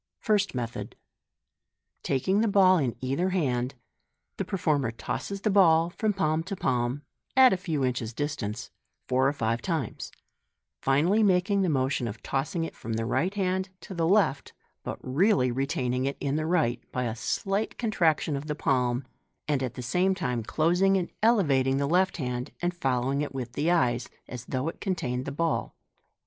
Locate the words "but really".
14.81-15.51